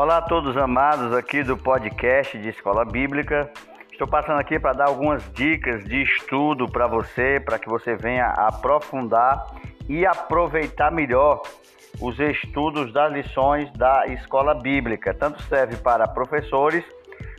[0.00, 3.50] Olá a todos amados aqui do podcast de Escola Bíblica.
[3.92, 8.24] Estou passando aqui para dar algumas dicas de estudo para você, para que você venha
[8.28, 9.44] aprofundar
[9.86, 11.42] e aproveitar melhor
[12.00, 15.12] os estudos das lições da Escola Bíblica.
[15.12, 16.82] Tanto serve para professores,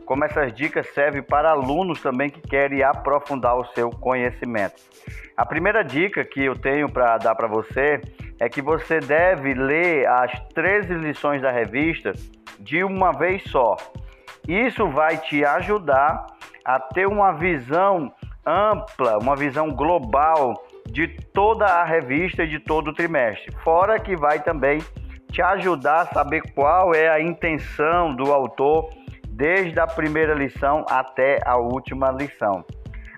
[0.05, 4.75] como essas dicas servem para alunos também que querem aprofundar o seu conhecimento.
[5.35, 7.99] A primeira dica que eu tenho para dar para você
[8.39, 12.13] é que você deve ler as 13 lições da revista
[12.61, 13.75] de uma vez só.
[14.47, 16.25] Isso vai te ajudar
[16.65, 18.11] a ter uma visão
[18.45, 20.53] ampla, uma visão global
[20.87, 23.53] de toda a revista e de todo o trimestre.
[23.63, 24.79] Fora que vai também
[25.31, 28.89] te ajudar a saber qual é a intenção do autor
[29.29, 32.65] desde a primeira lição até a última lição.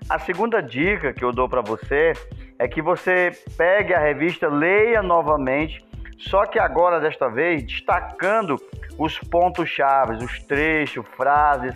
[0.08, 2.12] A segunda dica que eu dou para você
[2.58, 5.84] é que você pegue a revista, leia novamente,
[6.18, 8.56] só que agora desta vez destacando
[8.98, 11.74] os pontos chaves, os trechos, frases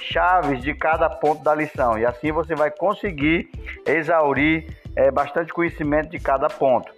[0.00, 1.98] chaves de cada ponto da lição.
[1.98, 3.50] E assim você vai conseguir
[3.86, 4.66] exaurir
[4.96, 6.92] é, bastante conhecimento de cada ponto.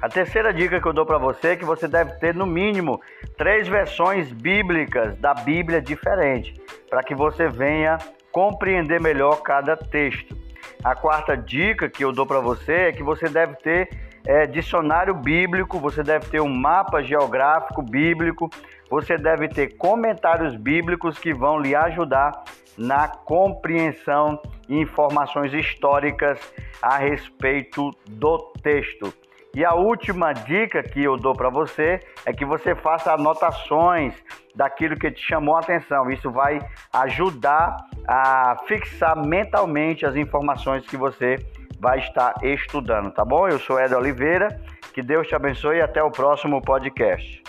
[0.00, 3.00] A terceira dica que eu dou para você é que você deve ter no mínimo
[3.36, 6.54] três versões bíblicas da Bíblia diferente,
[6.88, 7.98] para que você venha
[8.32, 10.34] compreender melhor cada texto.
[10.82, 13.90] A quarta dica que eu dou para você é que você deve ter
[14.24, 18.50] é, dicionário bíblico, você deve ter um mapa geográfico bíblico,
[18.88, 22.44] você deve ter comentários bíblicos que vão lhe ajudar
[22.76, 26.38] na compreensão e informações históricas
[26.82, 29.12] a respeito do texto.
[29.52, 34.14] E a última dica que eu dou para você é que você faça anotações
[34.54, 36.08] daquilo que te chamou a atenção.
[36.08, 36.60] Isso vai
[36.92, 41.36] ajudar a fixar mentalmente as informações que você
[41.80, 43.48] vai estar estudando, tá bom?
[43.48, 44.60] Eu sou Ed Oliveira,
[44.92, 47.42] que Deus te abençoe e até o próximo podcast.